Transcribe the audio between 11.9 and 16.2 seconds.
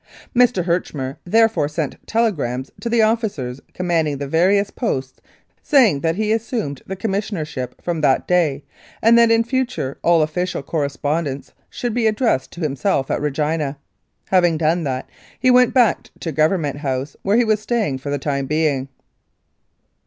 be addressed to himself at Regina. Having done that, he went back